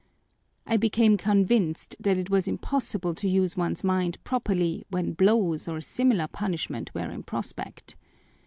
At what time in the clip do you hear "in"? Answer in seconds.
7.11-7.21